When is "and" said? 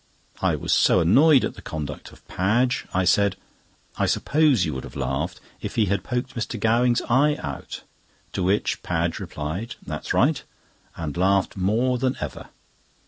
10.95-11.15